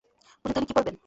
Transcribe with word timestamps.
পুজোতে 0.45 0.57
উনি 0.59 0.67
কি 0.67 0.73
পরবেন? 0.77 0.95